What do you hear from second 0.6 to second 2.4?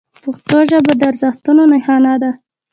ژبه د ارزښتونو نښانه ده.